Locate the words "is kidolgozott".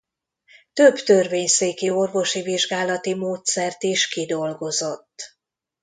3.83-5.37